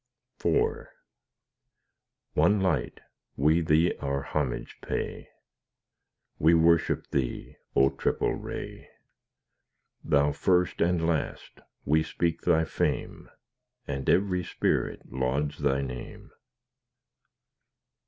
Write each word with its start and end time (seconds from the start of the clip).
IV 0.43 0.87
One 2.33 2.59
Light, 2.59 3.01
we 3.37 3.61
Thee 3.61 3.93
our 3.99 4.23
homage 4.23 4.79
pay, 4.81 5.29
We 6.39 6.55
worship 6.55 7.05
Thee, 7.11 7.57
O 7.75 7.91
triple 7.91 8.33
ray; 8.33 8.89
Thou 10.03 10.31
First 10.31 10.81
and 10.81 11.05
Last, 11.05 11.59
we 11.85 12.01
speak 12.01 12.41
Thy 12.41 12.65
fame, 12.65 13.29
And 13.87 14.09
every 14.09 14.43
spirit 14.43 15.01
lauds 15.11 15.59
Thy 15.59 15.83
name. 15.83 16.31